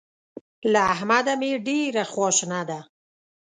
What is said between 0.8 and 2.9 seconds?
احمده مې ډېره خواشنه ده.